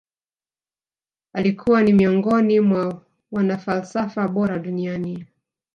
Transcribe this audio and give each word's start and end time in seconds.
Alikuwa 1.33 1.81
ni 1.83 1.93
miongoni 1.93 2.59
mwa 2.59 3.05
wanafalsafa 3.31 4.27
bora 4.27 4.59
duniani 4.59 5.25